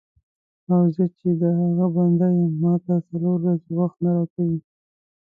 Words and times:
او 0.73 0.81
زه 0.95 1.05
چې 1.17 1.29
د 1.41 1.43
هغه 1.59 1.85
بنده 1.95 2.27
یم 2.39 2.53
ماته 2.63 2.95
څلور 3.09 3.37
ورځې 3.43 3.71
وخت 3.79 3.97
نه 4.03 4.11
راکوې. 4.17 4.59